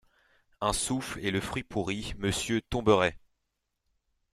Un 0.61 0.73
souffle, 0.73 1.19
et 1.23 1.29
le 1.29 1.39
fruit 1.39 1.61
pourri, 1.61 2.15
Monsieur, 2.17 2.59
tomberait! 2.59 3.19